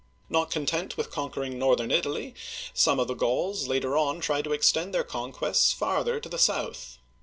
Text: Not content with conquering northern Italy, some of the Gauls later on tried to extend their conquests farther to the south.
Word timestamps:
Not 0.31 0.49
content 0.49 0.97
with 0.97 1.11
conquering 1.11 1.59
northern 1.59 1.91
Italy, 1.91 2.33
some 2.73 2.99
of 2.99 3.07
the 3.07 3.13
Gauls 3.13 3.67
later 3.67 3.95
on 3.95 4.19
tried 4.19 4.45
to 4.45 4.51
extend 4.51 4.95
their 4.95 5.03
conquests 5.03 5.71
farther 5.73 6.19
to 6.19 6.27
the 6.27 6.39
south. 6.39 6.97